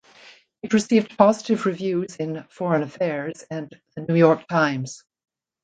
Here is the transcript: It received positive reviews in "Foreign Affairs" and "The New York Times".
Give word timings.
It 0.63 0.73
received 0.73 1.15
positive 1.15 1.67
reviews 1.67 2.15
in 2.15 2.43
"Foreign 2.49 2.81
Affairs" 2.81 3.45
and 3.51 3.69
"The 3.95 4.01
New 4.01 4.15
York 4.15 4.47
Times". 4.47 5.03